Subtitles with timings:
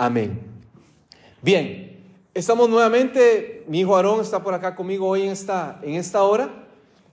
[0.00, 0.40] Amén.
[1.42, 2.00] Bien,
[2.32, 6.48] estamos nuevamente, mi hijo Aarón está por acá conmigo hoy en esta, en esta hora.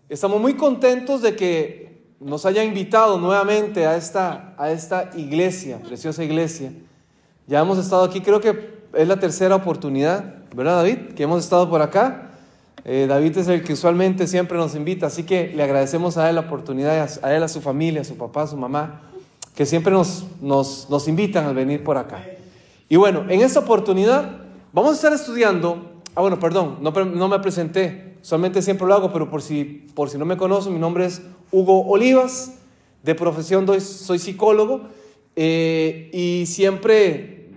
[0.08, 6.24] Estamos muy contentos de que nos haya invitado nuevamente a esta, a esta iglesia, preciosa
[6.24, 6.72] iglesia.
[7.46, 11.14] Ya hemos estado aquí, creo que es la tercera oportunidad, ¿verdad David?
[11.14, 12.32] Que hemos estado por acá.
[12.86, 16.36] Eh, David es el que usualmente siempre nos invita, así que le agradecemos a él
[16.36, 19.02] la oportunidad, a él, a su familia, a su papá, a su mamá,
[19.54, 22.24] que siempre nos, nos, nos invitan a venir por acá.
[22.90, 24.38] Y bueno, en esta oportunidad
[24.71, 29.30] vamos a estar estudiando, ah bueno, perdón, no, me presenté, solamente siempre lo hago, pero
[29.30, 31.21] por si, por si no me conocen, mi nombre es
[31.52, 32.53] Hugo Olivas,
[33.03, 34.81] de profesión soy psicólogo
[35.35, 37.52] eh, y siempre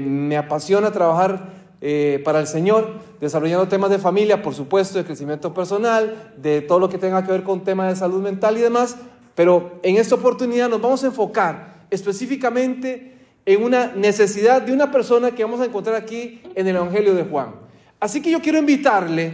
[0.00, 5.54] me apasiona trabajar eh, para el Señor, desarrollando temas de familia, por supuesto, de crecimiento
[5.54, 8.96] personal, de todo lo que tenga que ver con temas de salud mental y demás,
[9.36, 13.17] pero en esta oportunidad nos vamos a enfocar específicamente
[13.48, 17.22] en una necesidad de una persona que vamos a encontrar aquí en el Evangelio de
[17.22, 17.54] Juan.
[17.98, 19.32] Así que yo quiero invitarle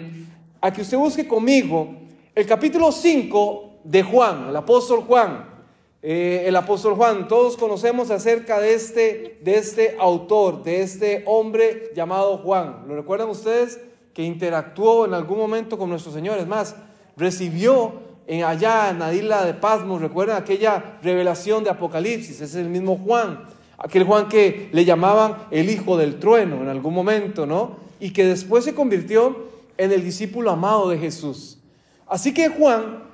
[0.61, 1.97] a que usted busque conmigo
[2.33, 5.53] el capítulo 5 de Juan, el apóstol Juan.
[6.01, 11.91] Eh, el apóstol Juan, todos conocemos acerca de este, de este autor, de este hombre
[11.97, 12.85] llamado Juan.
[12.87, 13.81] ¿Lo recuerdan ustedes?
[14.13, 16.39] Que interactuó en algún momento con nuestro Señor.
[16.39, 16.77] Es más,
[17.17, 17.95] recibió
[18.29, 22.97] en allá en la isla de Pasmos, recuerdan aquella revelación de Apocalipsis, es el mismo
[22.97, 23.54] Juan.
[23.79, 27.77] Aquel Juan que le llamaban el hijo del trueno en algún momento, ¿no?
[28.01, 31.59] Y que después se convirtió en el discípulo amado de Jesús.
[32.07, 33.05] Así que Juan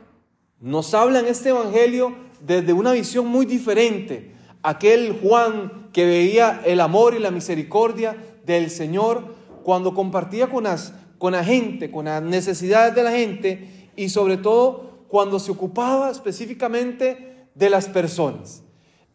[0.61, 4.33] nos habla en este evangelio desde una visión muy diferente.
[4.63, 10.93] Aquel Juan que veía el amor y la misericordia del Señor cuando compartía con, las,
[11.19, 16.11] con la gente, con las necesidades de la gente y sobre todo cuando se ocupaba
[16.11, 18.63] específicamente de las personas.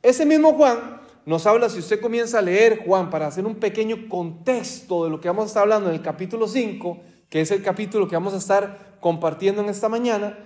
[0.02, 4.07] Ese mismo Juan nos habla, si usted comienza a leer Juan para hacer un pequeño
[4.07, 7.63] contexto de lo que vamos a estar hablando en el capítulo 5, que es el
[7.63, 10.37] capítulo que vamos a estar compartiendo en esta mañana,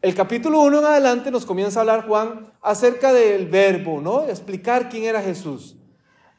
[0.00, 4.22] el capítulo 1 en adelante nos comienza a hablar Juan acerca del verbo, ¿no?
[4.28, 5.76] Explicar quién era Jesús.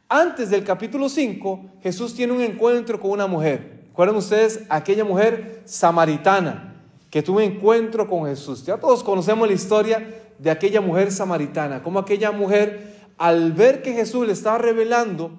[0.08, 3.88] Antes del capítulo 5, Jesús tiene un encuentro con una mujer.
[3.88, 6.76] ¿Recuerdan ustedes aquella mujer samaritana
[7.10, 8.64] que tuvo un encuentro con Jesús?
[8.66, 13.94] Ya todos conocemos la historia de aquella mujer samaritana, como aquella mujer al ver que
[13.94, 15.32] Jesús le estaba revelando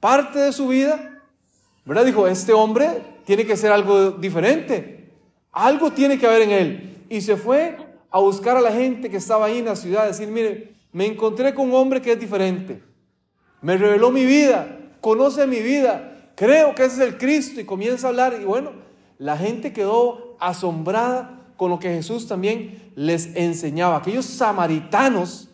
[0.00, 1.22] parte de su vida,
[1.84, 2.04] ¿verdad?
[2.04, 5.10] Dijo, este hombre tiene que ser algo diferente,
[5.52, 7.06] algo tiene que haber en él.
[7.08, 7.76] Y se fue
[8.10, 11.54] a buscar a la gente que estaba ahí en la ciudad, decir, mire, me encontré
[11.54, 12.82] con un hombre que es diferente,
[13.60, 18.06] me reveló mi vida, conoce mi vida, creo que ese es el Cristo y comienza
[18.06, 18.72] a hablar y bueno,
[19.18, 23.96] la gente quedó asombrada con lo que Jesús también les enseñaba.
[23.96, 25.48] Aquellos samaritanos,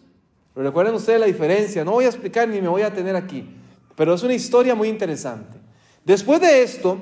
[0.54, 3.48] recuerden ustedes la diferencia, no voy a explicar ni me voy a tener aquí,
[3.96, 5.58] pero es una historia muy interesante.
[6.04, 7.00] Después de esto,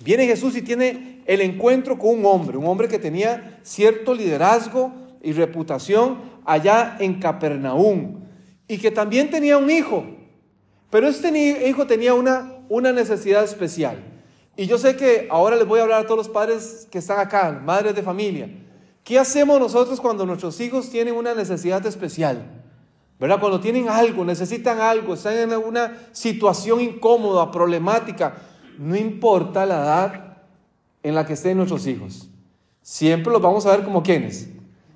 [0.00, 4.92] viene Jesús y tiene el encuentro con un hombre, un hombre que tenía cierto liderazgo
[5.22, 8.20] y reputación allá en Capernaum
[8.68, 10.04] y que también tenía un hijo,
[10.90, 11.30] pero este
[11.68, 13.96] hijo tenía una, una necesidad especial.
[14.56, 17.18] Y yo sé que ahora les voy a hablar a todos los padres que están
[17.18, 18.48] acá, madres de familia.
[19.04, 22.64] ¿Qué hacemos nosotros cuando nuestros hijos tienen una necesidad especial?
[23.18, 23.40] ¿Verdad?
[23.40, 28.36] Cuando tienen algo, necesitan algo, están en una situación incómoda, problemática,
[28.78, 30.36] no importa la edad
[31.02, 32.28] en la que estén nuestros hijos.
[32.82, 34.48] Siempre los vamos a ver como quienes,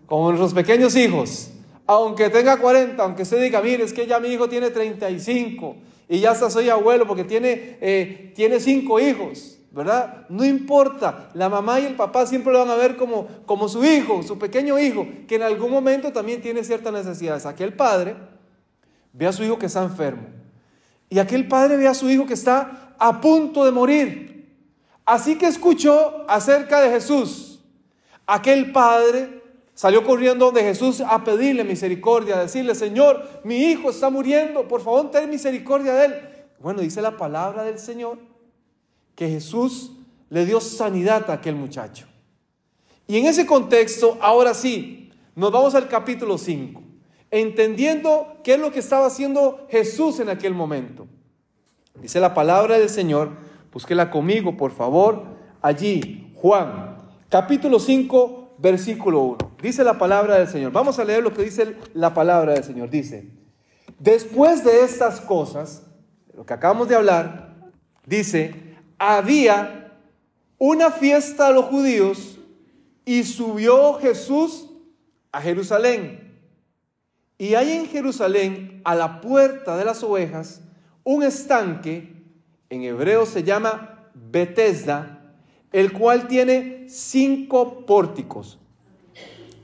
[0.06, 1.50] como nuestros pequeños hijos.
[1.86, 5.76] Aunque tenga 40, aunque se diga, mire, es que ya mi hijo tiene 35
[6.08, 9.59] y ya hasta soy abuelo porque tiene, eh, tiene cinco hijos.
[9.70, 10.26] ¿Verdad?
[10.28, 13.84] No importa, la mamá y el papá siempre lo van a ver como, como su
[13.84, 17.46] hijo, su pequeño hijo, que en algún momento también tiene ciertas necesidades.
[17.46, 18.16] Aquel padre
[19.12, 20.40] ve a su hijo que está enfermo
[21.10, 24.48] y aquel padre ve a su hijo que está a punto de morir.
[25.04, 27.60] Así que escuchó acerca de Jesús.
[28.26, 29.42] Aquel padre
[29.74, 34.82] salió corriendo de Jesús a pedirle misericordia, a decirle, Señor, mi hijo está muriendo, por
[34.82, 36.14] favor, ten misericordia de él.
[36.60, 38.29] Bueno, dice la palabra del Señor
[39.20, 39.92] que Jesús
[40.30, 42.06] le dio sanidad a aquel muchacho.
[43.06, 46.80] Y en ese contexto, ahora sí, nos vamos al capítulo 5,
[47.30, 51.06] entendiendo qué es lo que estaba haciendo Jesús en aquel momento.
[52.00, 53.32] Dice la palabra del Señor,
[53.70, 55.24] búsquela conmigo, por favor,
[55.60, 56.96] allí, Juan,
[57.28, 59.38] capítulo 5, versículo 1.
[59.60, 60.72] Dice la palabra del Señor.
[60.72, 62.88] Vamos a leer lo que dice la palabra del Señor.
[62.88, 63.28] Dice,
[63.98, 65.82] después de estas cosas,
[66.34, 67.70] lo que acabamos de hablar,
[68.06, 68.69] dice,
[69.00, 69.96] había
[70.58, 72.38] una fiesta de los judíos
[73.06, 74.66] y subió Jesús
[75.32, 76.38] a Jerusalén.
[77.38, 80.60] Y hay en Jerusalén, a la puerta de las ovejas,
[81.02, 82.12] un estanque,
[82.68, 85.34] en hebreo se llama Bethesda,
[85.72, 88.58] el cual tiene cinco pórticos.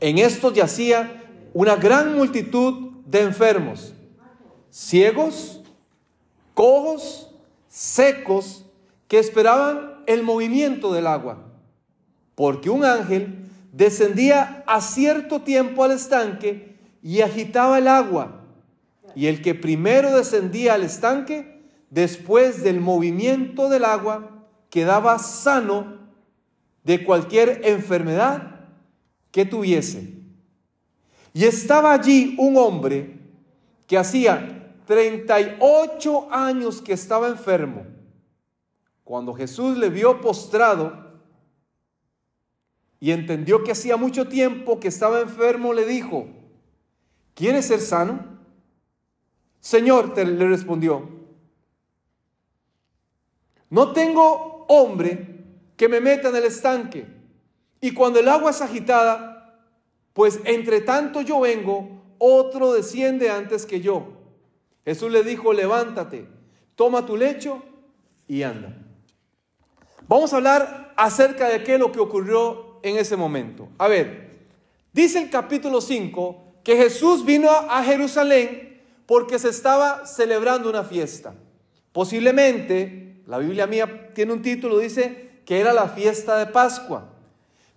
[0.01, 3.93] En estos yacía una gran multitud de enfermos,
[4.71, 5.61] ciegos,
[6.55, 7.31] cojos,
[7.69, 8.66] secos,
[9.09, 11.39] que esperaban el movimiento del agua,
[12.35, 18.43] porque un ángel descendía a cierto tiempo al estanque y agitaba el agua,
[19.15, 25.97] y el que primero descendía al estanque, después del movimiento del agua, quedaba sano
[26.85, 28.61] de cualquier enfermedad
[29.31, 30.15] que tuviese.
[31.33, 33.19] Y estaba allí un hombre
[33.87, 37.96] que hacía 38 años que estaba enfermo.
[39.07, 40.93] Cuando Jesús le vio postrado
[42.99, 46.27] y entendió que hacía mucho tiempo que estaba enfermo, le dijo,
[47.33, 48.19] ¿quieres ser sano?
[49.61, 51.09] Señor, le respondió,
[53.71, 55.45] no tengo hombre
[55.77, 57.07] que me meta en el estanque.
[57.81, 59.63] Y cuando el agua es agitada,
[60.15, 64.09] pues entre tanto yo vengo, otro desciende antes que yo.
[64.85, 66.27] Jesús le dijo, levántate,
[66.75, 67.63] toma tu lecho
[68.27, 68.83] y anda.
[70.09, 73.69] Vamos a hablar acerca de qué lo que ocurrió en ese momento.
[73.77, 74.47] A ver,
[74.93, 81.35] dice el capítulo 5 que Jesús vino a Jerusalén porque se estaba celebrando una fiesta.
[81.91, 87.09] Posiblemente, la Biblia mía tiene un título, dice que era la fiesta de Pascua.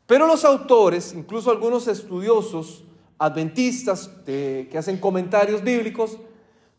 [0.05, 2.83] Pero los autores, incluso algunos estudiosos
[3.17, 6.19] adventistas que hacen comentarios bíblicos,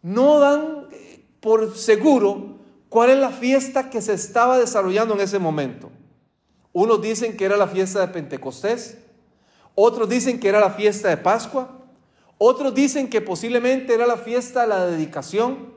[0.03, 2.60] no dan eh, por seguro
[2.91, 5.91] cuál es la fiesta que se estaba desarrollando en ese momento.
[6.73, 8.99] Unos dicen que era la fiesta de Pentecostés,
[9.75, 11.79] otros dicen que era la fiesta de Pascua,
[12.37, 15.73] otros dicen que posiblemente era la fiesta de la dedicación.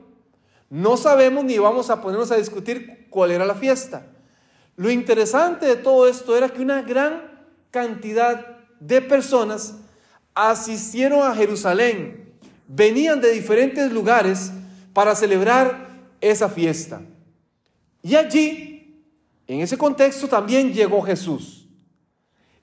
[0.68, 4.06] No sabemos ni vamos a ponernos a discutir cuál era la fiesta.
[4.76, 9.74] Lo interesante de todo esto era que una gran cantidad de personas
[10.34, 12.34] asistieron a Jerusalén,
[12.66, 14.50] venían de diferentes lugares
[14.92, 15.93] para celebrar
[16.30, 17.02] esa fiesta.
[18.02, 19.04] Y allí,
[19.46, 21.66] en ese contexto, también llegó Jesús.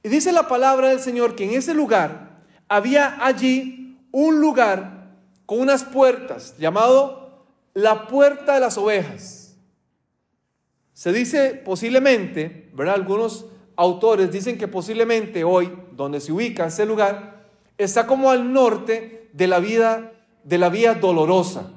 [0.04, 5.16] Y dice la palabra del Señor que en ese lugar había allí un lugar
[5.46, 9.56] con unas puertas llamado la puerta de las ovejas.
[10.94, 12.96] Se dice posiblemente, ¿verdad?
[12.96, 17.48] Algunos autores dicen que posiblemente hoy, donde se ubica ese lugar,
[17.78, 20.12] está como al norte de la vida
[20.44, 21.72] de la vía dolorosa.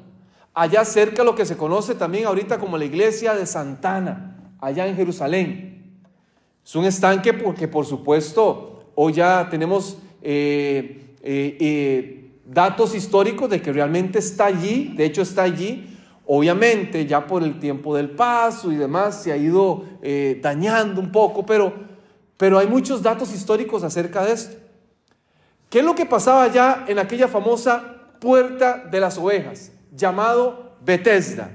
[0.55, 4.97] Allá cerca lo que se conoce también ahorita como la iglesia de Santana, allá en
[4.97, 5.99] Jerusalén.
[6.65, 13.61] Es un estanque porque por supuesto hoy ya tenemos eh, eh, eh, datos históricos de
[13.61, 15.91] que realmente está allí, de hecho está allí,
[16.27, 19.85] Obviamente ya por el tiempo del paso y demás se ha ido
[20.41, 21.75] dañando un poco, pero
[22.37, 24.57] pero hay muchos datos históricos acerca de esto.
[25.71, 31.51] ¿Qué es lo que pasaba ya en aquella famosa puerta de las ovejas, llamado Bethesda?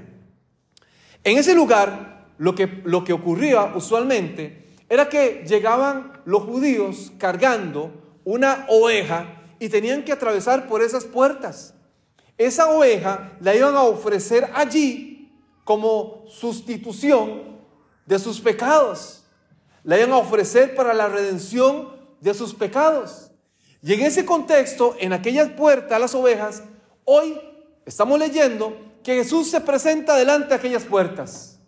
[1.22, 7.92] En ese lugar, lo que, lo que ocurría usualmente era que llegaban los judíos cargando
[8.24, 11.74] una oveja y tenían que atravesar por esas puertas.
[12.38, 15.32] Esa oveja la iban a ofrecer allí
[15.64, 17.58] como sustitución
[18.06, 19.20] de sus pecados
[19.84, 21.88] la iban a ofrecer para la redención
[22.20, 23.30] de sus pecados.
[23.82, 26.62] Y en ese contexto, en aquellas puertas, las ovejas,
[27.04, 27.40] hoy
[27.90, 31.58] estamos leyendo que Jesús se presenta delante de aquellas puertas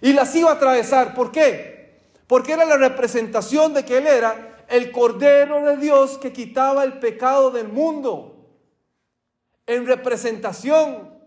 [0.00, 1.12] y las iba a atravesar.
[1.12, 2.02] ¿Por qué?
[2.28, 7.00] Porque era la representación de que Él era el Cordero de Dios que quitaba el
[7.00, 8.46] pecado del mundo.
[9.66, 11.18] En representación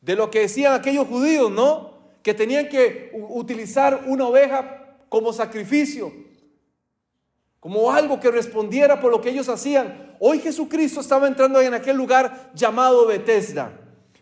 [0.00, 1.98] de lo que decían aquellos judíos, ¿no?
[2.22, 6.12] Que tenían que utilizar una oveja como sacrificio,
[7.64, 10.14] como algo que respondiera por lo que ellos hacían.
[10.20, 13.72] Hoy Jesucristo estaba entrando en aquel lugar llamado Bethesda.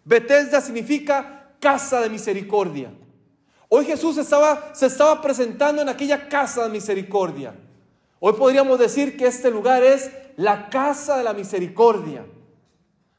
[0.05, 2.93] Bethesda significa casa de misericordia.
[3.69, 7.53] Hoy Jesús estaba, se estaba presentando en aquella casa de misericordia.
[8.21, 12.25] Hoy podríamos decir que este lugar es la casa de la misericordia.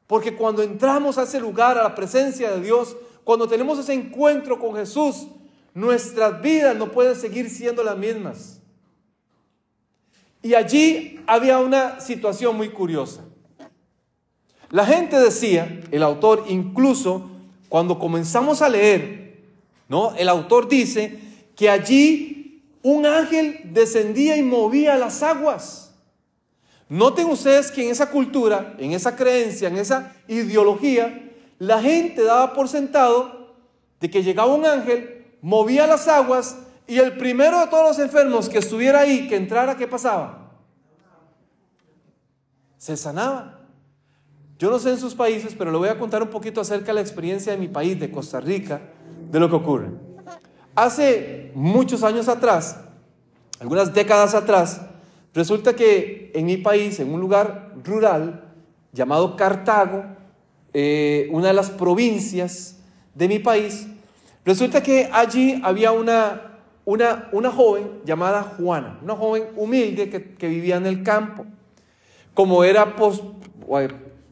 [0.07, 4.57] Porque cuando entramos a ese lugar, a la presencia de Dios, cuando tenemos ese encuentro
[4.57, 5.27] con Jesús,
[5.73, 8.59] Nuestras vidas no pueden seguir siendo las mismas.
[10.43, 13.21] Y allí había una situación muy curiosa.
[14.69, 17.29] La gente decía, el autor incluso,
[17.69, 19.41] cuando comenzamos a leer,
[19.87, 20.13] ¿no?
[20.15, 21.17] El autor dice
[21.55, 25.93] que allí un ángel descendía y movía las aguas.
[26.89, 32.53] Noten ustedes que en esa cultura, en esa creencia, en esa ideología, la gente daba
[32.53, 33.55] por sentado
[34.01, 38.49] de que llegaba un ángel, movía las aguas y el primero de todos los enfermos
[38.49, 40.51] que estuviera ahí, que entrara, ¿qué pasaba?
[42.77, 43.59] Se sanaba.
[44.59, 46.93] Yo no sé en sus países, pero le voy a contar un poquito acerca de
[46.93, 48.81] la experiencia de mi país, de Costa Rica,
[49.31, 49.89] de lo que ocurre.
[50.75, 52.79] Hace muchos años atrás,
[53.59, 54.81] algunas décadas atrás,
[55.33, 58.53] resulta que en mi país, en un lugar rural
[58.91, 60.05] llamado Cartago,
[60.73, 62.77] eh, una de las provincias
[63.13, 63.87] de mi país,
[64.45, 66.52] resulta que allí había una,
[66.85, 71.45] una, una joven llamada Juana, una joven humilde que, vivía en el campo.
[72.33, 73.13] Como era, por,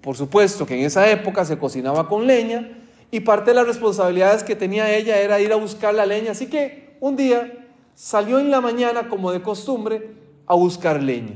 [0.02, 2.78] por supuesto que en esa época se cocinaba con leña,
[3.12, 6.32] y parte de las responsabilidades que tenía ella era ir a buscar la leña.
[6.32, 10.12] Así que un día salió en la mañana, como de costumbre,
[10.48, 11.36] a buscar leña.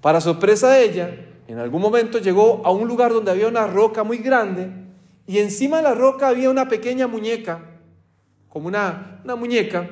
[0.00, 1.14] Para sorpresa de ella,
[1.46, 4.70] en algún momento llegó a un lugar donde había una roca muy grande
[5.26, 7.60] y encima de la roca había una pequeña muñeca,
[8.54, 9.90] como una, muñeca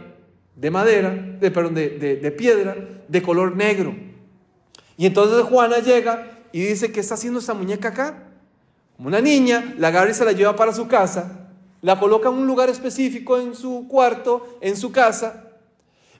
[0.56, 2.74] de madera, de, perdón, de, de piedra,
[3.06, 3.94] de color negro.
[4.96, 8.28] Y entonces Juana llega y dice, ¿qué está haciendo esa muñeca acá?
[8.98, 11.48] una niña, la agarra y se la lleva para su casa,
[11.80, 15.44] la coloca en un lugar específico en su cuarto, en su casa,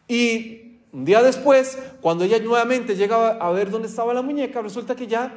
[0.09, 4.97] y un día después, cuando ella nuevamente llega a ver dónde estaba la muñeca, resulta
[4.97, 5.33] que ya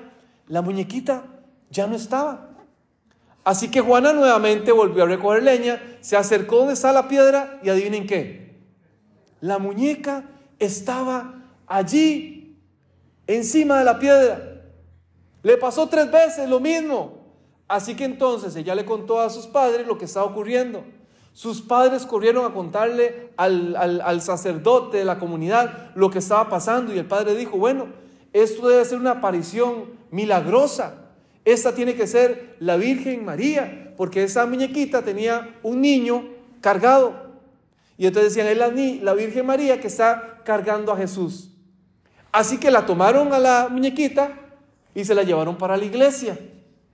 [0.47, 1.23] la muñequita
[1.69, 2.49] ya no estaba.
[3.45, 7.69] Así que Juana nuevamente volvió a recoger leña, se acercó donde está la piedra y
[7.69, 8.57] adivinen qué.
[9.39, 10.25] La muñeca
[10.57, 12.57] estaba allí,
[13.27, 14.63] encima de la piedra.
[15.43, 17.23] Le pasó tres veces lo mismo.
[17.67, 20.83] Así que entonces ella le contó a sus padres lo que estaba ocurriendo.
[21.33, 26.97] Sus padres corrieron a contarle al, sacerdote de la comunidad lo que estaba pasando y
[26.97, 27.89] el padre dijo, bueno,
[28.33, 31.04] esto debe ser una aparición milagrosa.
[31.45, 36.27] Esta tiene que ser la Virgen María, porque esa muñequita tenía un niño
[36.59, 37.35] cargado.
[37.97, 41.51] Y entonces decían, es la, Virgen María que está cargando a Jesús.
[42.31, 44.33] Así que la tomaron a la muñequita
[44.95, 46.37] y se la llevaron para la iglesia.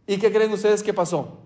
[0.06, 1.40] ¿Y qué creen ustedes que pasó?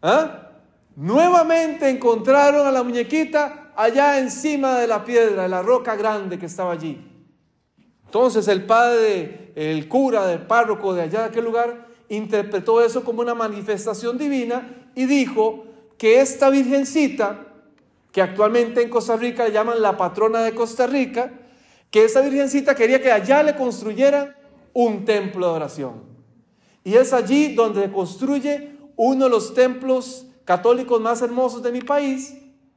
[0.00, 0.52] ¿Ah?
[0.94, 6.46] Nuevamente encontraron a la muñequita allá encima de la piedra, de la roca grande que
[6.46, 7.09] estaba allí.
[8.10, 13.20] Entonces el padre, el cura, del párroco de allá de aquel lugar, interpretó eso como
[13.20, 15.62] una manifestación divina y dijo
[15.96, 17.46] que esta virgencita,
[18.10, 21.30] que actualmente en Costa Rica le llaman la patrona de Costa Rica,
[21.88, 24.34] que esa virgencita quería que allá le construyeran
[24.72, 26.02] un templo de oración.
[26.82, 32.36] Y es allí donde construye uno de los templos católicos más hermosos de mi país,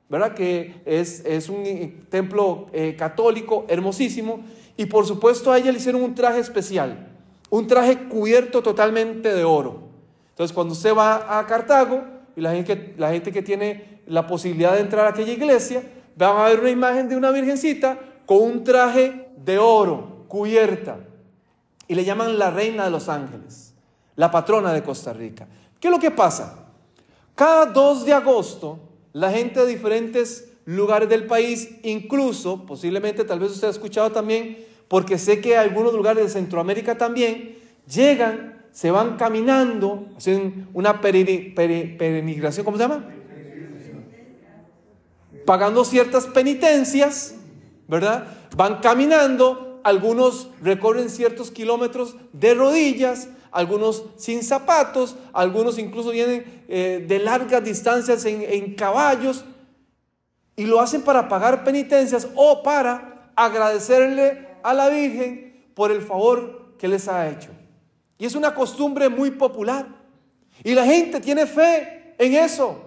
[0.09, 0.35] ¿verdad?
[0.35, 4.43] Que es, es un templo eh, católico hermosísimo.
[4.77, 7.07] Y por supuesto a ella le hicieron un traje especial,
[7.49, 9.83] un traje cubierto totalmente de oro.
[10.29, 12.03] Entonces cuando usted va a Cartago
[12.35, 15.83] y la gente, la gente que tiene la posibilidad de entrar a aquella iglesia,
[16.15, 20.97] van a ver una imagen de una virgencita con un traje de oro cubierta.
[21.87, 23.73] Y le llaman la reina de los ángeles
[24.15, 25.47] la patrona de Costa Rica.
[25.79, 26.65] ¿Qué es lo que pasa?
[27.35, 28.79] Cada 2 de agosto,
[29.13, 34.65] la gente de diferentes lugares del país, incluso, posiblemente tal vez usted ha escuchado también,
[34.87, 42.65] porque sé que algunos lugares de Centroamérica también, llegan, se van caminando, hacen una peregrinación,
[42.65, 43.05] ¿cómo se llama?
[45.45, 47.35] Pagando ciertas penitencias,
[47.87, 48.27] ¿verdad?
[48.55, 57.03] Van caminando, algunos recorren ciertos kilómetros de rodillas, algunos sin zapatos, algunos incluso vienen eh,
[57.07, 59.45] de largas distancias en, en caballos
[60.55, 66.75] y lo hacen para pagar penitencias o para agradecerle a la Virgen por el favor
[66.77, 67.49] que les ha hecho.
[68.17, 69.87] Y es una costumbre muy popular.
[70.63, 72.77] Y la gente tiene fe en eso.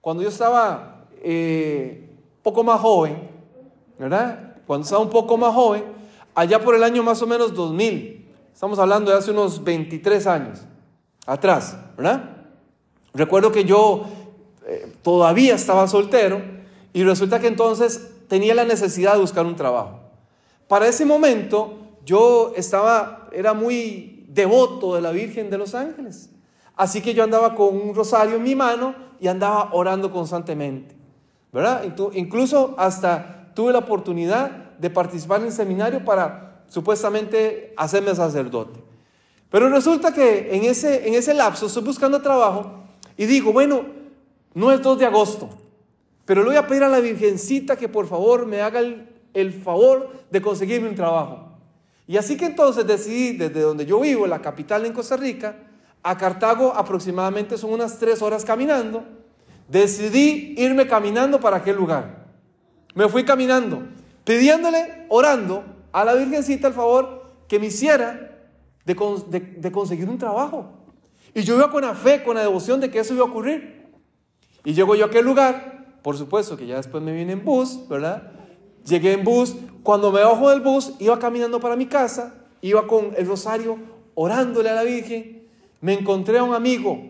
[0.00, 2.08] Cuando yo estaba eh,
[2.42, 3.28] poco más joven,
[3.98, 4.56] ¿verdad?
[4.66, 5.84] Cuando estaba un poco más joven,
[6.34, 8.16] allá por el año más o menos 2000,
[8.56, 10.60] Estamos hablando de hace unos 23 años
[11.26, 12.36] atrás, ¿verdad?
[13.12, 14.06] Recuerdo que yo
[14.66, 16.42] eh, todavía estaba soltero
[16.92, 20.00] y resulta que entonces tenía la necesidad de buscar un trabajo.
[20.66, 26.30] Para ese momento yo estaba, era muy devoto de la Virgen de los Ángeles.
[26.74, 30.94] Así que yo andaba con un rosario en mi mano y andaba orando constantemente,
[31.52, 31.84] ¿verdad?
[32.14, 38.80] Incluso hasta tuve la oportunidad de participar en el seminario para supuestamente hacerme sacerdote.
[39.48, 42.82] Pero resulta que en ese, en ese lapso estoy buscando trabajo
[43.16, 43.95] y digo, bueno,
[44.56, 45.50] no es 2 de agosto,
[46.24, 49.52] pero le voy a pedir a la Virgencita que por favor me haga el, el
[49.52, 51.58] favor de conseguirme un trabajo.
[52.06, 55.56] Y así que entonces decidí, desde donde yo vivo, la capital en Costa Rica,
[56.02, 59.04] a Cartago aproximadamente son unas tres horas caminando,
[59.68, 62.24] decidí irme caminando para aquel lugar.
[62.94, 63.82] Me fui caminando,
[64.24, 68.38] pidiéndole, orando a la Virgencita el favor que me hiciera
[68.86, 68.94] de,
[69.58, 70.72] de conseguir un trabajo.
[71.34, 73.75] Y yo iba con la fe, con la devoción de que eso iba a ocurrir.
[74.66, 77.88] Y llego yo a aquel lugar, por supuesto que ya después me vine en bus,
[77.88, 78.32] ¿verdad?
[78.84, 79.54] Llegué en bus,
[79.84, 83.78] cuando me bajo del bus, iba caminando para mi casa, iba con el rosario
[84.16, 85.46] orándole a la Virgen,
[85.80, 87.00] me encontré a un amigo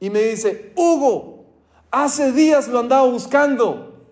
[0.00, 1.44] y me dice, Hugo,
[1.92, 4.08] hace días lo andaba buscando.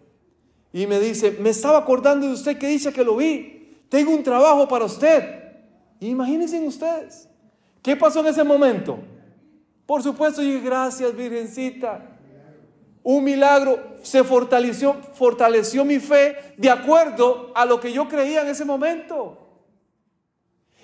[0.72, 4.22] Y me dice, me estaba acordando de usted que dice que lo vi, tengo un
[4.22, 5.42] trabajo para usted.
[5.98, 7.28] Imagínense ustedes,
[7.82, 8.98] ¿qué pasó en ese momento?
[9.84, 12.13] Por supuesto, dije, gracias Virgencita,
[13.04, 18.48] un milagro, se fortaleció, fortaleció mi fe de acuerdo a lo que yo creía en
[18.48, 19.38] ese momento.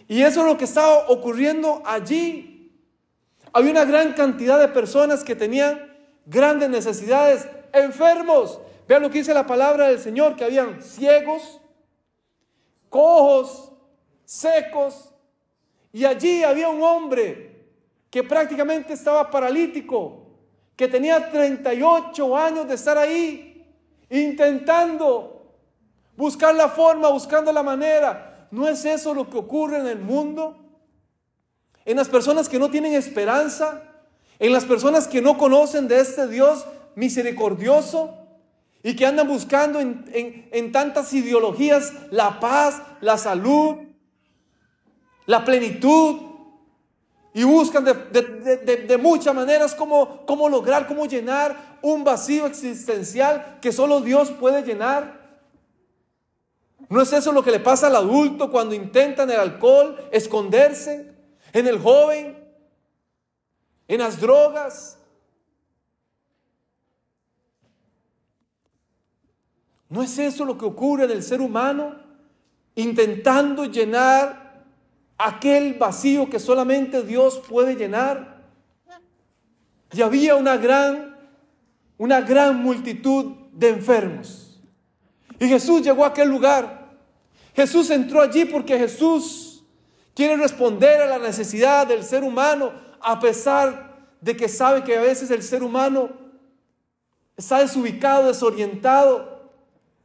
[0.06, 2.78] Y eso es lo que estaba ocurriendo allí.
[3.52, 5.96] Había una gran cantidad de personas que tenían
[6.26, 8.60] grandes necesidades, enfermos.
[8.86, 11.60] Vean lo que dice la palabra del Señor, que habían ciegos,
[12.90, 13.72] cojos,
[14.26, 15.14] secos.
[15.90, 17.66] Y allí había un hombre
[18.10, 20.29] que prácticamente estaba paralítico
[20.80, 23.66] que tenía 38 años de estar ahí,
[24.08, 25.52] intentando
[26.16, 28.48] buscar la forma, buscando la manera.
[28.50, 30.56] ¿No es eso lo que ocurre en el mundo?
[31.84, 33.82] En las personas que no tienen esperanza,
[34.38, 38.16] en las personas que no conocen de este Dios misericordioso
[38.82, 43.76] y que andan buscando en, en tantas ideologías la paz, la salud,
[45.26, 46.29] la plenitud,
[47.32, 54.00] y buscan de, muchas maneras cómo, cómo lograr, cómo llenar un vacío existencial que solo
[54.00, 55.20] Dios puede llenar.
[56.88, 61.14] ¿No es eso lo que le pasa al adulto cuando intenta en el alcohol esconderse?
[61.52, 62.36] ¿En el joven?
[63.86, 64.98] ¿En las drogas?
[69.88, 71.94] ¿No es eso lo que ocurre en el ser humano?
[72.74, 74.49] Intentando llenar
[75.22, 78.40] aquel vacío que solamente Dios puede llenar.
[79.92, 81.16] Y había una gran,
[81.98, 84.60] una gran multitud de enfermos.
[85.38, 86.96] Y Jesús llegó a aquel lugar.
[87.54, 89.62] Jesús entró allí porque Jesús
[90.14, 95.02] quiere responder a la necesidad del ser humano, a pesar de que sabe que a
[95.02, 96.10] veces el ser humano
[97.36, 99.50] está desubicado, desorientado,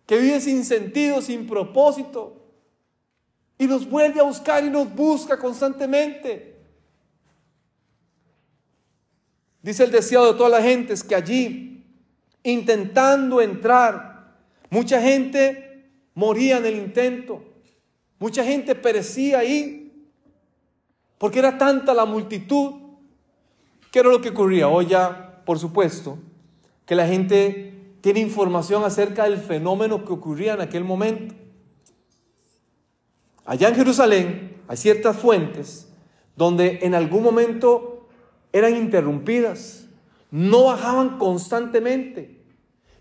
[0.06, 2.45] que vive sin sentido, sin propósito.
[3.58, 6.56] Y nos vuelve a buscar y nos busca constantemente.
[9.62, 11.84] Dice el deseado de toda la gente es que allí,
[12.44, 14.36] intentando entrar,
[14.70, 17.44] mucha gente moría en el intento.
[18.20, 19.92] Mucha gente perecía ahí.
[21.18, 22.74] Porque era tanta la multitud.
[23.92, 24.68] ¿Qué era lo que ocurría?
[24.68, 26.18] Hoy ya, por supuesto,
[26.86, 31.34] que la gente tiene información acerca del fenómeno que ocurría en aquel momento.
[33.46, 35.88] Allá en Jerusalén hay ciertas fuentes
[36.36, 38.08] donde en algún momento
[38.52, 39.86] eran interrumpidas,
[40.32, 42.42] no bajaban constantemente.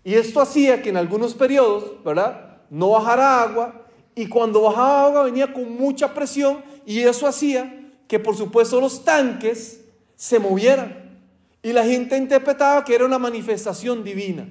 [0.03, 2.59] Y esto hacía que en algunos periodos, ¿verdad?
[2.69, 8.19] No bajara agua y cuando bajaba agua venía con mucha presión y eso hacía que
[8.19, 9.83] por supuesto los tanques
[10.15, 11.19] se movieran.
[11.61, 14.47] Y la gente interpretaba que era una manifestación divina.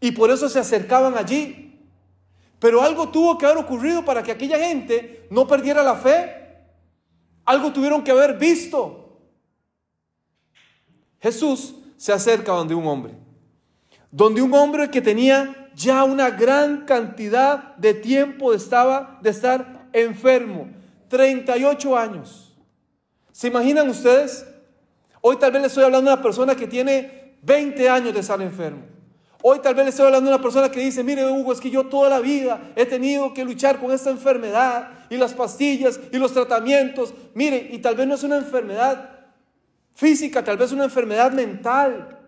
[0.00, 1.69] Y por eso se acercaban allí.
[2.60, 6.36] Pero algo tuvo que haber ocurrido para que aquella gente no perdiera la fe.
[7.46, 9.18] Algo tuvieron que haber visto.
[11.20, 13.14] Jesús se acerca donde un hombre.
[14.10, 20.68] Donde un hombre que tenía ya una gran cantidad de tiempo estaba de estar enfermo.
[21.08, 22.54] 38 años.
[23.32, 24.46] ¿Se imaginan ustedes?
[25.22, 28.40] Hoy tal vez le estoy hablando a una persona que tiene 20 años de estar
[28.42, 28.99] enfermo.
[29.42, 31.70] Hoy tal vez le estoy hablando a una persona que dice, mire Hugo, es que
[31.70, 36.18] yo toda la vida he tenido que luchar con esta enfermedad y las pastillas y
[36.18, 37.14] los tratamientos.
[37.34, 39.10] Mire, y tal vez no es una enfermedad
[39.94, 42.18] física, tal vez es una enfermedad mental.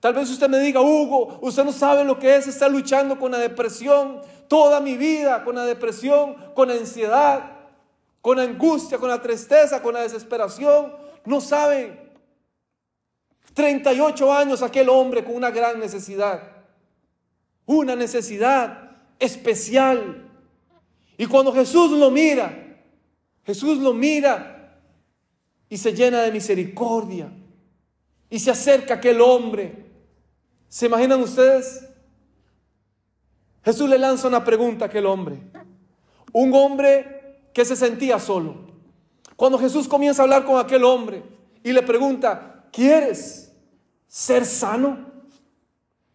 [0.00, 3.32] Tal vez usted me diga, Hugo, usted no sabe lo que es estar luchando con
[3.32, 7.52] la depresión toda mi vida, con la depresión, con la ansiedad,
[8.20, 10.92] con la angustia, con la tristeza, con la desesperación.
[11.24, 12.05] No saben
[13.56, 16.42] 38 años aquel hombre con una gran necesidad.
[17.64, 20.28] Una necesidad especial.
[21.16, 22.54] Y cuando Jesús lo mira,
[23.46, 24.78] Jesús lo mira
[25.70, 27.32] y se llena de misericordia.
[28.28, 29.86] Y se acerca a aquel hombre.
[30.68, 31.88] ¿Se imaginan ustedes?
[33.64, 35.40] Jesús le lanza una pregunta a aquel hombre.
[36.30, 38.66] Un hombre que se sentía solo.
[39.34, 41.22] Cuando Jesús comienza a hablar con aquel hombre
[41.64, 43.45] y le pregunta, ¿quieres
[44.06, 44.98] ser sano?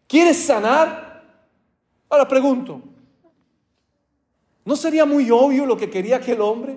[0.06, 1.22] ¿Quieres sanar?
[2.08, 2.82] Ahora pregunto,
[4.64, 6.76] ¿no sería muy obvio lo que quería aquel hombre?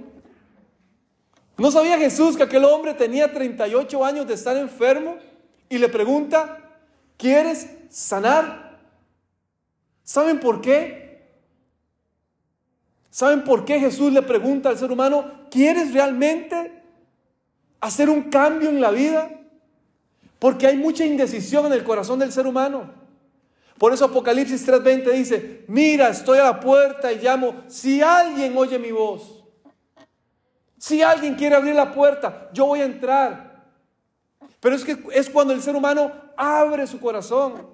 [1.58, 5.18] ¿No sabía Jesús que aquel hombre tenía 38 años de estar enfermo?
[5.70, 6.60] Y le pregunta,
[7.18, 8.80] ¿quieres sanar?
[10.04, 11.06] ¿Saben por qué?
[13.10, 16.84] ¿Saben por qué Jesús le pregunta al ser humano, ¿quieres realmente
[17.80, 19.32] hacer un cambio en la vida?
[20.46, 22.92] Porque hay mucha indecisión en el corazón del ser humano.
[23.80, 28.78] Por eso Apocalipsis 3:20 dice, mira, estoy a la puerta y llamo, si alguien oye
[28.78, 29.42] mi voz
[30.78, 33.66] si alguien quiere abrir la puerta, yo voy a entrar.
[34.60, 37.68] Pero es que es cuando el ser humano abre su corazón,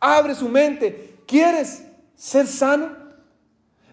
[0.00, 1.18] abre su mente.
[1.26, 2.96] ¿Quieres ser sano?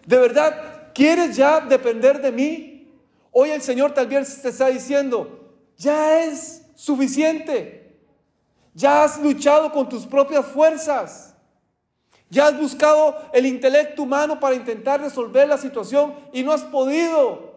[0.06, 2.90] ¿De verdad quieres ya depender de mí?
[3.32, 7.83] Hoy el Señor tal vez te está diciendo, ya es suficiente.
[8.74, 11.34] Ya has luchado con tus propias fuerzas.
[12.28, 17.54] Ya has buscado el intelecto humano para intentar resolver la situación y no has podido.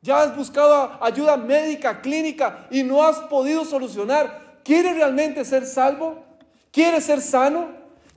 [0.00, 4.60] Ya has buscado ayuda médica, clínica y no has podido solucionar.
[4.64, 6.24] ¿Quieres realmente ser salvo?
[6.70, 7.68] ¿Quieres ser sano?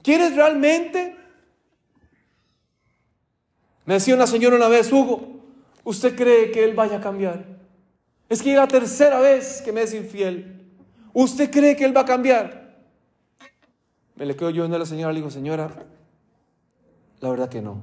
[0.01, 1.17] ¿Quieres realmente?
[3.85, 5.41] Me decía una señora una vez, Hugo,
[5.83, 7.45] ¿usted cree que él vaya a cambiar?
[8.29, 10.54] Es que es la tercera vez que me es infiel.
[11.15, 12.75] ¿Usted cree que él va a cambiar?
[14.15, 15.71] Me le quedo yo viendo a la señora y le digo, señora,
[17.21, 17.81] la verdad que no.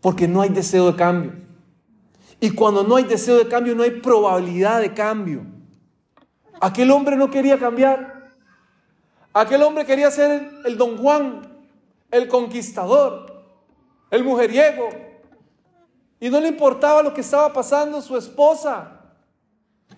[0.00, 1.32] Porque no hay deseo de cambio.
[2.40, 5.44] Y cuando no hay deseo de cambio, no hay probabilidad de cambio.
[6.62, 8.30] Aquel hombre no quería cambiar.
[9.34, 11.42] Aquel hombre quería ser el, don Juan,
[12.10, 13.44] el conquistador,
[14.10, 14.88] el mujeriego.
[16.20, 18.97] Y no le importaba lo que estaba pasando su esposa.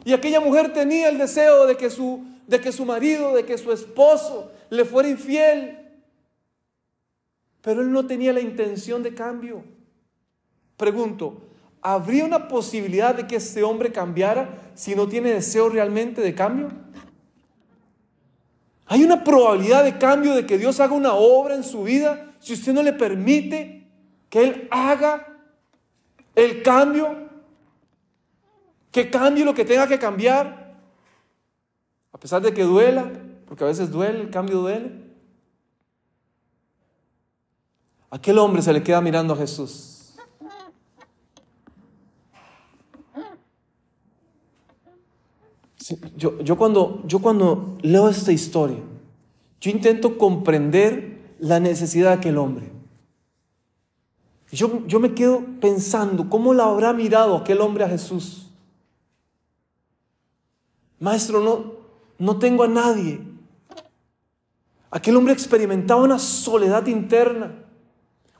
[0.04, 3.58] Y aquella mujer tenía el deseo de que su, de que su marido, de que
[3.58, 5.78] su esposo le fuera infiel.
[7.60, 9.62] Pero él no tenía la intención de cambio.
[10.76, 11.42] Pregunto,
[11.82, 16.70] ¿habría una posibilidad de que este hombre cambiara si no tiene deseo realmente de cambio?
[18.86, 22.54] ¿Hay una probabilidad de cambio de que Dios haga una obra en su vida si
[22.54, 23.86] usted no le permite
[24.30, 25.28] que Él haga
[26.34, 27.29] el cambio?
[28.90, 30.76] Que cambie lo que tenga que cambiar.
[32.12, 33.10] A pesar de que duela,
[33.46, 34.92] porque a veces duele, el cambio duele.
[38.10, 40.00] Aquel hombre se le queda mirando a Jesús.
[46.16, 48.78] Yo, cuando, yo cuando leo esta historia,
[49.60, 52.70] yo intento comprender la necesidad de aquel hombre.
[54.52, 58.49] Yo, yo me quedo pensando, ¿cómo la habrá mirado aquel hombre a Jesús?
[61.00, 61.72] Maestro, no,
[62.18, 63.20] no tengo a nadie.
[64.92, 67.64] Aquel hombre experimentaba una soledad interna,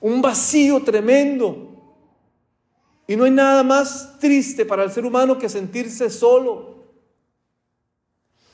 [0.00, 1.66] un vacío tremendo.
[3.08, 6.70] Y no hay nada más triste para el ser humano que sentirse solo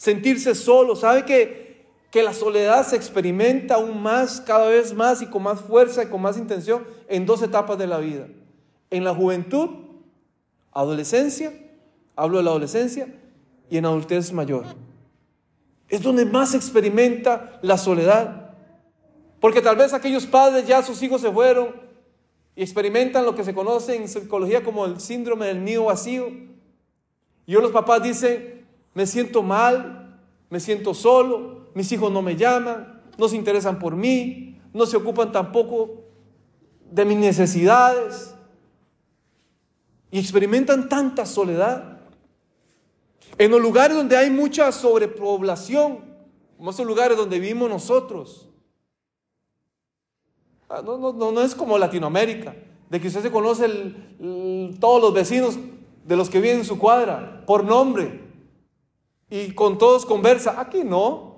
[0.07, 0.95] sentirse solo.
[0.95, 5.61] ¿Sabe que, que la soledad se experimenta aún más, cada vez más y con más
[5.61, 8.29] fuerza y con más intención en dos etapas de la vida?
[8.91, 9.69] En la juventud,
[10.73, 11.53] adolescencia,
[12.15, 13.13] hablo de la adolescencia,
[13.71, 14.65] y en adultez mayor.
[15.89, 18.55] Es donde más experimenta la soledad.
[19.41, 21.75] Porque tal vez aquellos padres ya sus hijos se fueron
[22.55, 26.29] y experimentan lo que se conoce en psicología como el síndrome del nido vacío.
[27.47, 32.35] Y hoy los papás dicen, me siento mal, me siento solo, mis hijos no me
[32.35, 36.03] llaman, no se interesan por mí, no se ocupan tampoco
[36.91, 38.35] de mis necesidades
[40.11, 41.96] y experimentan tanta soledad.
[43.39, 46.01] En los lugares donde hay mucha sobrepoblación,
[46.57, 48.49] como esos lugares donde vivimos nosotros,
[50.69, 52.57] ah, no, no, no, es como Latinoamérica,
[52.89, 53.69] de que usted se conoce
[54.81, 55.59] todos los vecinos
[56.05, 58.23] de los que viven en su cuadra por nombre
[59.29, 60.59] y con todos conversa.
[60.61, 61.37] Aquí no.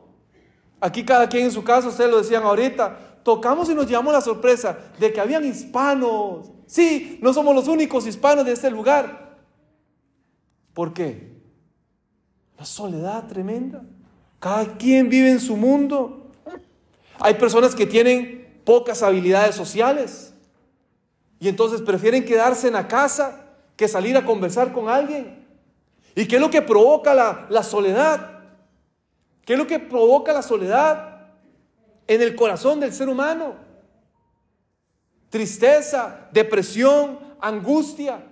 [0.80, 4.20] Aquí cada quien en su casa, ustedes lo decían ahorita, tocamos y nos llevamos la
[4.20, 6.52] sorpresa de que habían hispanos.
[6.66, 9.36] Sí, no somos los únicos hispanos de este lugar.
[10.74, 11.27] ¿Por qué?
[12.58, 13.82] La soledad tremenda.
[14.40, 16.32] Cada quien vive en su mundo.
[17.20, 20.34] Hay personas que tienen pocas habilidades sociales
[21.40, 25.46] y entonces prefieren quedarse en la casa que salir a conversar con alguien.
[26.14, 27.14] ¿Y qué es lo que provoca
[27.48, 28.40] la, soledad?
[29.44, 31.28] ¿Qué es lo que provoca la soledad
[32.06, 33.68] en el corazón del ser humano?
[35.30, 38.24] tristeza, depresión, angustia,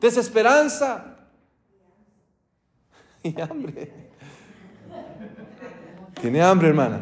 [0.00, 1.09] desesperanza
[3.22, 3.92] y hambre.
[6.20, 7.00] Tiene hambre, hermana.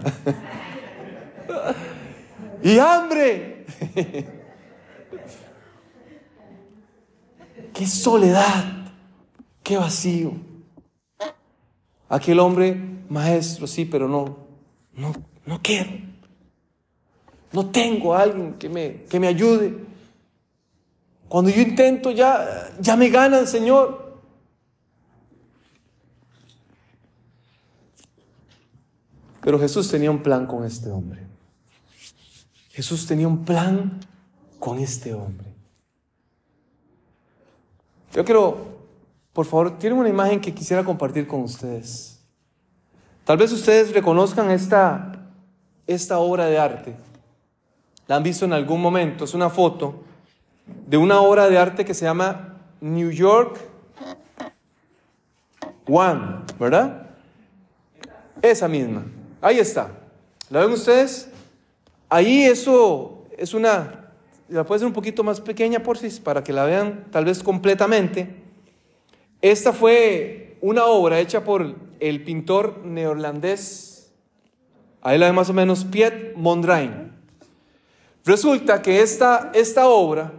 [2.63, 3.67] y hambre.
[7.75, 8.93] qué soledad,
[9.63, 10.33] qué vacío.
[12.09, 12.77] Aquel hombre,
[13.09, 14.39] maestro, sí, pero no,
[14.95, 15.13] no,
[15.45, 15.91] no quiero.
[17.53, 19.75] No tengo a alguien que me, que me ayude.
[21.29, 24.08] Cuando yo intento, ya, ya me gana el Señor.
[29.41, 31.27] Pero Jesús tenía un plan con este hombre.
[32.71, 33.99] Jesús tenía un plan
[34.59, 35.49] con este hombre.
[38.15, 38.57] Yo quiero,
[39.33, 42.21] por favor, tienen una imagen que quisiera compartir con ustedes.
[43.25, 45.13] Tal vez ustedes reconozcan esta,
[45.87, 46.97] esta obra de arte.
[48.07, 49.25] La han visto en algún momento.
[49.25, 50.03] Es una foto
[50.87, 53.59] de una obra de arte que se llama New York
[55.87, 57.07] One, ¿verdad?
[58.41, 59.05] Esa misma.
[59.41, 59.91] Ahí está.
[60.51, 61.29] ¿La ven ustedes?
[62.09, 64.11] Ahí eso es una,
[64.49, 67.43] la puede ser un poquito más pequeña por si, para que la vean tal vez
[67.43, 68.35] completamente.
[69.41, 74.11] Esta fue una obra hecha por el pintor neerlandés,
[75.03, 77.17] ahí la ve más o menos, Piet Mondrian.
[78.25, 80.33] Resulta que esta, esta obra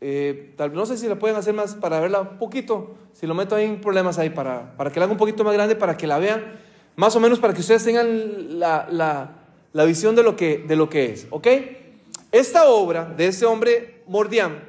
[0.00, 3.34] eh, tal, no sé si la pueden hacer más para verla un poquito, si lo
[3.34, 5.96] meto ahí en problemas ahí, para, para que la haga un poquito más grande, para
[5.96, 9.30] que la vean, más o menos para que ustedes tengan la, la,
[9.72, 11.46] la visión de lo, que, de lo que es, ¿ok?
[12.32, 14.62] Esta obra de ese hombre Mordian,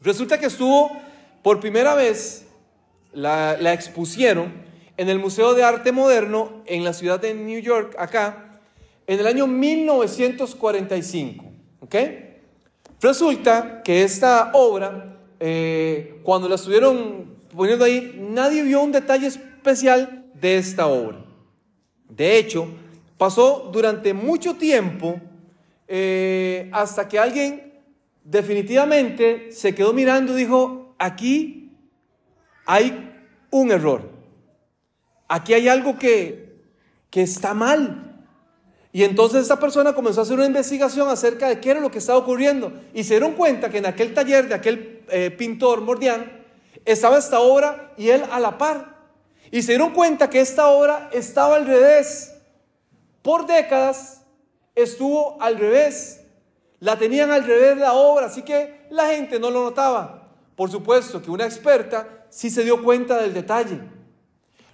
[0.00, 0.90] resulta que estuvo
[1.42, 2.46] por primera vez,
[3.12, 4.52] la, la expusieron
[4.96, 8.60] en el Museo de Arte Moderno en la ciudad de New York, acá,
[9.06, 11.44] en el año 1945,
[11.80, 11.96] ¿ok?
[13.00, 20.26] Resulta que esta obra, eh, cuando la estuvieron poniendo ahí, nadie vio un detalle especial
[20.34, 21.18] de esta obra.
[22.16, 22.68] De hecho,
[23.16, 25.18] pasó durante mucho tiempo
[25.88, 27.72] eh, hasta que alguien
[28.22, 31.70] definitivamente se quedó mirando y dijo, aquí
[32.66, 33.10] hay
[33.50, 34.10] un error.
[35.26, 36.60] Aquí hay algo que,
[37.08, 38.26] que está mal.
[38.92, 41.98] Y entonces esa persona comenzó a hacer una investigación acerca de qué era lo que
[41.98, 42.72] estaba ocurriendo.
[42.92, 46.30] Y se dieron cuenta que en aquel taller de aquel eh, pintor Mordián
[46.84, 48.91] estaba esta obra y él a la par.
[49.52, 52.34] Y se dieron cuenta que esta obra estaba al revés.
[53.20, 54.22] Por décadas
[54.74, 56.22] estuvo al revés.
[56.80, 60.30] La tenían al revés la obra, así que la gente no lo notaba.
[60.56, 63.78] Por supuesto que una experta sí se dio cuenta del detalle.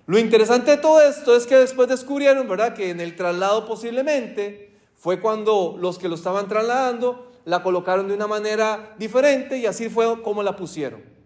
[0.06, 4.78] Lo interesante de todo esto es que después descubrieron, ¿verdad?, que en el traslado posiblemente
[4.94, 9.88] fue cuando los que lo estaban trasladando la colocaron de una manera diferente y así
[9.88, 11.17] fue como la pusieron.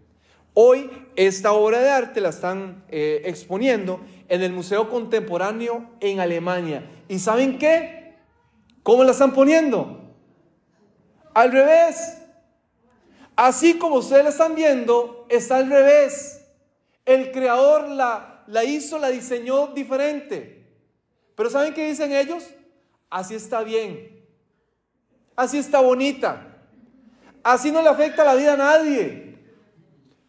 [0.53, 6.89] Hoy esta obra de arte la están eh, exponiendo en el Museo Contemporáneo en Alemania.
[7.07, 8.15] ¿Y saben qué?
[8.83, 10.15] ¿Cómo la están poniendo?
[11.33, 12.19] Al revés.
[13.35, 16.45] Así como ustedes la están viendo, está al revés.
[17.05, 20.65] El creador la la hizo, la diseñó diferente.
[21.35, 22.49] Pero ¿saben qué dicen ellos?
[23.09, 24.25] Así está bien.
[25.35, 26.47] Así está bonita.
[27.43, 29.32] Así no le afecta la vida a nadie.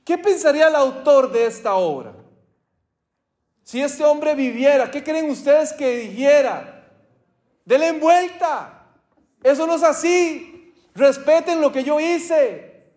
[0.04, 2.14] ¿Qué pensaría el autor de esta obra?
[3.62, 6.90] Si este hombre viviera, ¿qué creen ustedes que dijera?
[7.64, 8.86] Dele envuelta.
[9.42, 10.74] Eso no es así.
[10.94, 12.92] Respeten lo que yo hice.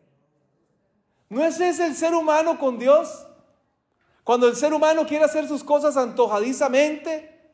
[1.30, 3.26] ¿No es ese el ser humano con Dios?
[4.24, 7.52] Cuando el ser humano quiere hacer sus cosas antojadizamente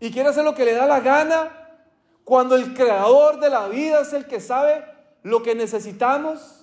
[0.00, 1.58] y quiere hacer lo que le da la gana,
[2.24, 4.84] cuando el creador de la vida es el que sabe
[5.22, 6.57] lo que necesitamos,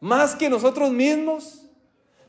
[0.00, 1.62] más que nosotros mismos,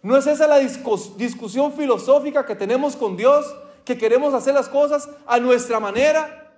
[0.01, 3.45] ¿no es esa la discusión filosófica que tenemos con Dios,
[3.85, 6.53] que queremos hacer las cosas a nuestra manera?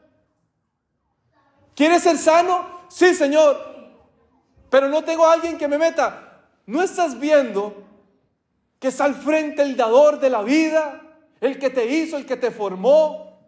[1.76, 2.84] ¿Quieres ser sano?
[2.90, 3.58] Sí, Señor,
[4.70, 6.42] pero no tengo a alguien que me meta.
[6.66, 7.84] ¿No estás viendo
[8.84, 11.02] que está al frente el dador de la vida,
[11.40, 13.40] el que te hizo, el que te formó,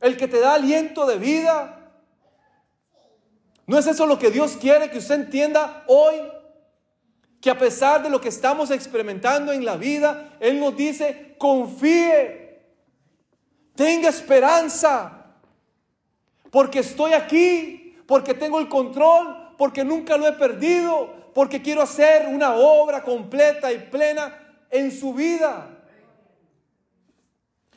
[0.00, 1.90] el que te da aliento de vida.
[3.66, 6.14] ¿No es eso lo que Dios quiere que usted entienda hoy?
[7.42, 12.62] Que a pesar de lo que estamos experimentando en la vida, Él nos dice, confíe,
[13.74, 15.26] tenga esperanza,
[16.52, 22.28] porque estoy aquí, porque tengo el control, porque nunca lo he perdido, porque quiero hacer
[22.28, 24.38] una obra completa y plena
[24.70, 25.68] en su vida.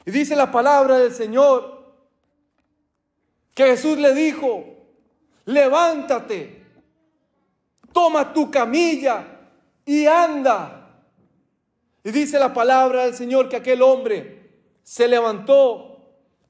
[0.05, 1.95] Y dice la palabra del Señor
[3.55, 4.63] que Jesús le dijo,
[5.45, 6.63] levántate,
[7.91, 9.34] toma tu camilla
[9.85, 11.03] y anda.
[12.03, 14.49] Y dice la palabra del Señor que aquel hombre
[14.83, 15.95] se levantó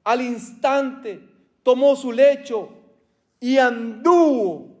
[0.04, 1.20] al instante,
[1.62, 2.70] tomó su lecho
[3.40, 4.76] y anduvo.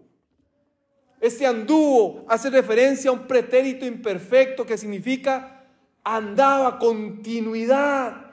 [1.20, 5.64] Este anduvo hace referencia a un pretérito imperfecto que significa
[6.04, 8.26] andaba continuidad.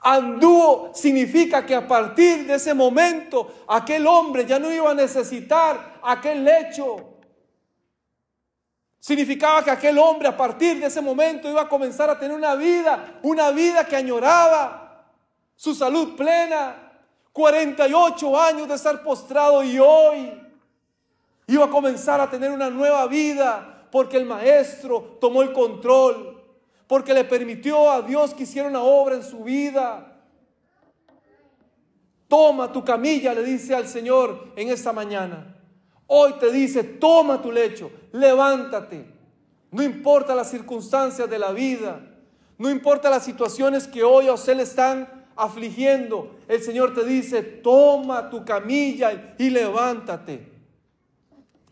[0.00, 5.98] Anduvo significa que a partir de ese momento aquel hombre ya no iba a necesitar
[6.02, 7.17] aquel lecho.
[9.08, 12.54] Significaba que aquel hombre a partir de ese momento iba a comenzar a tener una
[12.54, 15.02] vida, una vida que añoraba,
[15.56, 16.92] su salud plena,
[17.32, 20.38] 48 años de estar postrado y hoy
[21.46, 26.44] iba a comenzar a tener una nueva vida porque el maestro tomó el control,
[26.86, 30.20] porque le permitió a Dios que hiciera una obra en su vida.
[32.28, 35.56] Toma tu camilla, le dice al Señor en esta mañana.
[36.06, 39.06] Hoy te dice, toma tu lecho, levántate.
[39.70, 42.00] No importa las circunstancias de la vida,
[42.56, 46.36] no importa las situaciones que hoy a usted le están afligiendo.
[46.48, 50.48] El Señor te dice, toma tu camilla y levántate.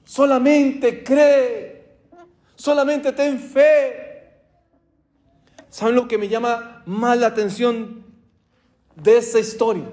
[0.04, 1.96] Solamente cree,
[2.54, 4.04] solamente ten fe.
[5.68, 8.04] ¿Saben lo que me llama más la atención
[8.94, 9.90] de esta historia?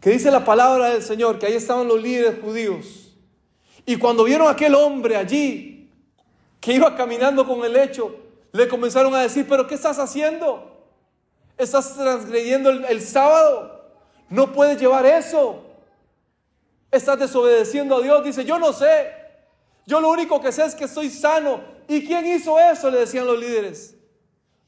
[0.00, 3.09] Que dice la palabra del Señor, que ahí estaban los líderes judíos
[3.86, 5.88] y cuando vieron a aquel hombre allí
[6.60, 8.14] que iba caminando con el lecho,
[8.52, 10.70] le comenzaron a decir, pero ¿qué estás haciendo?
[11.56, 13.84] ¿Estás transgrediendo el, sábado?
[14.28, 15.62] No puedes llevar eso.
[16.90, 18.24] Estás desobedeciendo a Dios.
[18.24, 19.12] Dice, yo no sé.
[19.86, 21.60] Yo lo único que sé es que estoy sano.
[21.86, 22.90] ¿Y quién hizo eso?
[22.90, 23.94] Le decían los líderes.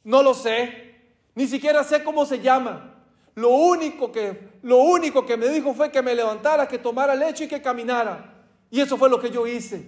[0.05, 0.97] No lo sé.
[1.35, 2.95] Ni siquiera sé cómo se llama.
[3.35, 7.45] Lo único que, lo único que me dijo fue que me levantara, que tomara leche
[7.45, 8.32] y que caminara.
[8.73, 9.87] Y eso fue lo que yo hice.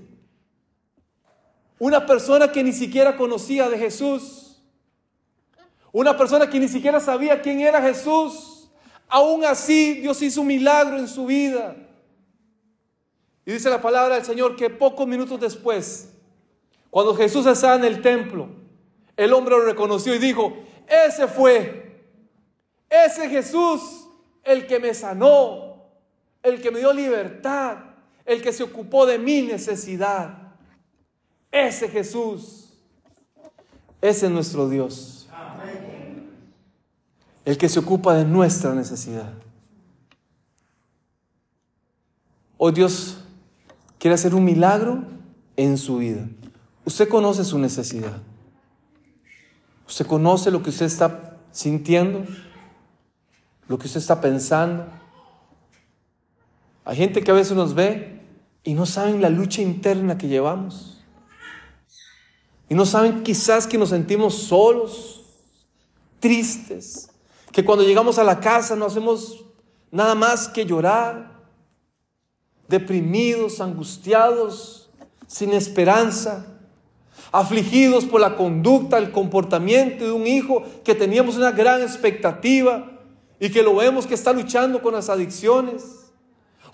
[1.79, 4.63] Una persona que ni siquiera conocía de Jesús.
[5.91, 8.71] Una persona que ni siquiera sabía quién era Jesús.
[9.09, 11.75] Aún así Dios hizo un milagro en su vida.
[13.47, 16.11] Y dice la palabra del Señor que pocos minutos después,
[16.91, 18.51] cuando Jesús estaba en el templo,
[19.17, 22.05] el hombre lo reconoció y dijo, ese fue,
[22.91, 24.09] ese Jesús,
[24.43, 25.87] el que me sanó,
[26.43, 27.94] el que me dio libertad,
[28.25, 30.39] el que se ocupó de mi necesidad.
[31.51, 32.73] Ese Jesús,
[34.01, 35.29] ese es nuestro Dios.
[37.45, 39.33] El que se ocupa de nuestra necesidad.
[42.57, 43.19] Hoy Dios
[43.99, 45.05] quiere hacer un milagro
[45.57, 46.27] en su vida.
[46.85, 48.23] Usted conoce su necesidad.
[49.87, 52.25] Usted conoce lo que usted está sintiendo,
[53.69, 54.87] lo que usted está pensando.
[56.85, 58.14] Hay gente que a veces nos ve
[58.65, 60.99] y no saben la lucha interna que llevamos.
[62.69, 65.23] Y no saben quizás que nos sentimos solos,
[66.19, 67.11] tristes,
[67.53, 69.45] que cuando llegamos a la casa no hacemos
[69.91, 71.45] nada más que llorar,
[72.67, 74.89] deprimidos, angustiados,
[75.27, 76.47] sin esperanza,
[77.31, 82.93] afligidos por la conducta, el comportamiento de un hijo que teníamos una gran expectativa
[83.39, 86.04] y que lo vemos que está luchando con las adicciones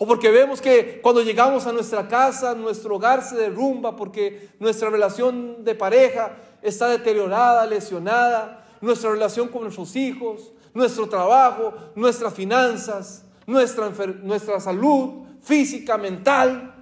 [0.02, 4.88] o porque vemos que cuando llegamos a nuestra casa, nuestro hogar se derrumba porque nuestra
[4.88, 13.26] relación de pareja está deteriorada, lesionada, nuestra relación con nuestros hijos, nuestro trabajo, nuestras finanzas,
[13.46, 13.90] nuestra,
[14.22, 16.76] nuestra salud física, mental.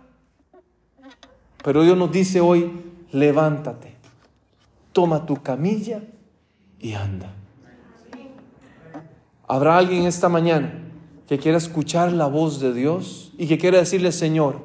[1.65, 2.71] Pero Dios nos dice hoy,
[3.11, 3.97] levántate,
[4.93, 6.05] toma tu camilla
[6.79, 7.35] y anda.
[9.49, 10.85] ¿Habrá alguien esta mañana
[11.29, 14.63] que quiera escuchar la voz de Dios y que quiera decirle, Señor,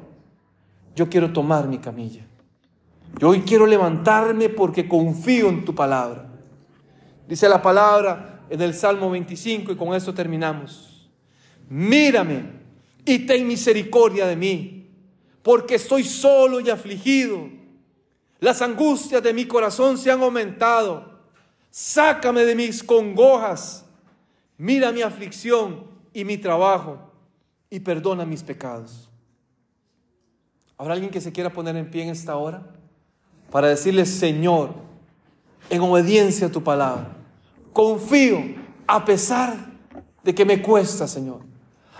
[0.96, 2.26] yo quiero tomar mi camilla.
[3.20, 6.26] Yo hoy quiero levantarme porque confío en tu palabra.
[7.28, 11.10] Dice la palabra en el Salmo 25 y con esto terminamos.
[11.68, 12.44] Mírame
[13.04, 14.88] y ten misericordia de mí,
[15.42, 17.46] porque estoy solo y afligido.
[18.40, 21.20] Las angustias de mi corazón se han aumentado.
[21.70, 23.84] Sácame de mis congojas.
[24.56, 26.98] Mira mi aflicción y mi trabajo
[27.68, 29.10] y perdona mis pecados.
[30.78, 32.62] ¿Habrá alguien que se quiera poner en pie en esta hora
[33.50, 34.70] para decirle, Señor,
[35.68, 37.08] en obediencia a tu palabra,
[37.72, 38.38] confío
[38.86, 39.56] a pesar
[40.22, 41.40] de que me cuesta, Señor,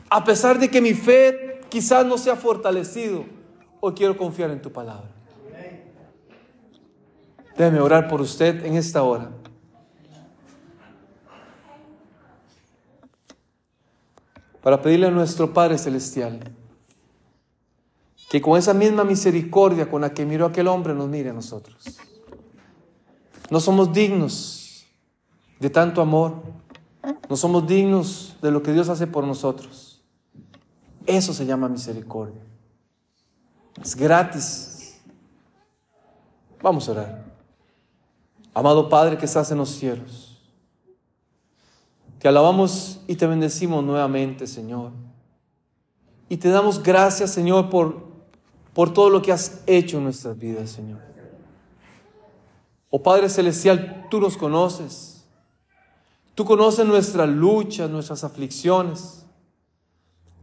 [0.09, 3.25] a pesar de que mi fe quizás no sea fortalecido,
[3.81, 5.11] hoy quiero confiar en tu palabra.
[7.57, 9.31] Déjeme orar por usted en esta hora.
[14.65, 16.41] Para pedirle a nuestro Padre Celestial
[18.31, 21.85] que con esa misma misericordia con la que miró aquel hombre nos mire a nosotros.
[23.51, 24.87] No somos dignos
[25.61, 26.37] de tanto amor,
[27.29, 30.03] no somos dignos de lo que Dios hace por nosotros.
[31.05, 32.41] Eso se llama misericordia.
[33.83, 34.99] Es gratis.
[36.63, 37.25] Vamos a orar.
[38.55, 40.24] Amado Padre que estás en los cielos,
[42.25, 44.93] te alabamos y te bendecimos nuevamente, Señor.
[46.31, 48.15] Y te damos gracias, Señor, por
[48.73, 51.01] por todo lo que has hecho en nuestras vidas, Señor.
[52.89, 55.27] Oh Padre Celestial, tú nos conoces.
[56.35, 59.27] Tú conoces nuestras luchas, nuestras aflicciones.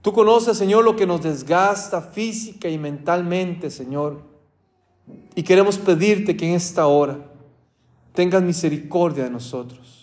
[0.04, 4.22] Tú conoces, Señor, lo que nos desgasta física y mentalmente, Señor.
[5.34, 7.18] Y queremos pedirte que en esta hora
[8.14, 10.01] tengas misericordia de nosotros.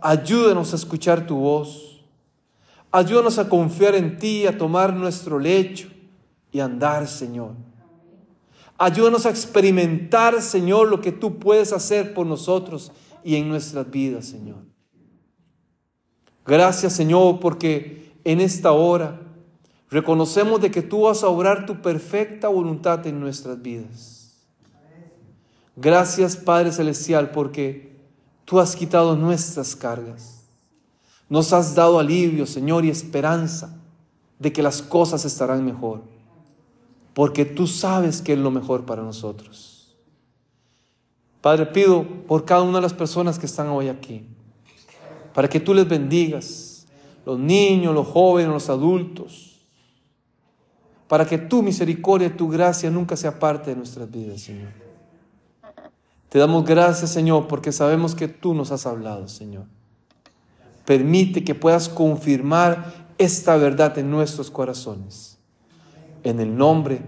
[0.00, 2.04] Ayúdanos a escuchar tu voz.
[2.90, 5.88] Ayúdanos a confiar en ti, a tomar nuestro lecho
[6.50, 7.52] y andar, Señor.
[8.78, 12.92] Ayúdanos a experimentar, Señor, lo que tú puedes hacer por nosotros
[13.24, 14.58] y en nuestras vidas, Señor.
[16.46, 19.20] Gracias, Señor, porque en esta hora
[19.90, 24.46] reconocemos de que tú vas a obrar tu perfecta voluntad en nuestras vidas.
[25.76, 27.87] Gracias, Padre Celestial, porque
[28.48, 30.48] tú has quitado nuestras cargas.
[31.28, 33.76] Nos has dado alivio, Señor, y esperanza
[34.40, 36.00] de que las cosas estarán mejor
[37.18, 39.92] porque tú sabes que es lo mejor para nosotros.
[41.40, 44.24] Padre, pido por cada una de las personas que están hoy aquí,
[45.34, 46.86] para que tú les bendigas,
[47.26, 49.58] los niños, los jóvenes, los adultos,
[51.08, 54.87] para que tu misericordia y tu gracia nunca sea parte de nuestras vidas, Señor.
[56.28, 59.64] Te damos gracias, Señor, porque sabemos que tú nos has hablado, Señor.
[60.84, 65.38] Permite que puedas confirmar esta verdad en nuestros corazones.
[66.22, 67.02] En el nombre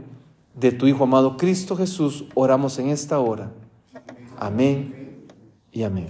[0.54, 3.52] de tu Hijo amado Cristo Jesús, oramos en esta hora.
[4.38, 5.26] Amén
[5.72, 6.08] y amén.